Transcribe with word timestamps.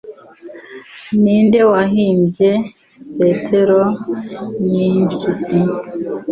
Ninde 1.21 1.59
wahimbye 1.71 2.51
Petero 3.17 3.81
nimpyisi 4.71 5.57